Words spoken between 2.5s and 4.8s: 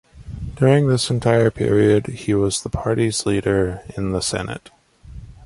the party's leader in the Senate.